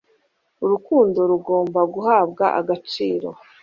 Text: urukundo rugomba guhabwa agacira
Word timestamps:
urukundo 0.63 1.19
rugomba 1.31 1.79
guhabwa 1.93 2.45
agacira 2.59 3.29